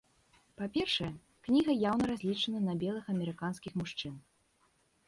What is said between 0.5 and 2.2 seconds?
Па-першае, кніга яўна